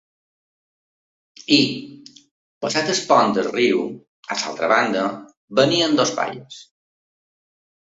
I, 1.57 1.59
passat 2.65 2.89
el 2.95 3.03
pont 3.11 3.37
del 3.39 3.51
riu, 3.51 3.85
a 4.31 4.39
l’altra 4.41 4.73
banda, 4.75 5.05
venien 5.63 5.97
dos 6.03 6.17
paios. 6.19 6.61